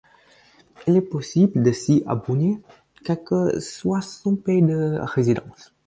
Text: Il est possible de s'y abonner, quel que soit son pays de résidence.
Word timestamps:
Il 0.87 0.95
est 0.95 1.01
possible 1.01 1.61
de 1.61 1.71
s'y 1.71 2.01
abonner, 2.07 2.59
quel 3.05 3.23
que 3.23 3.59
soit 3.59 4.01
son 4.01 4.35
pays 4.35 4.63
de 4.63 4.97
résidence. 5.03 5.75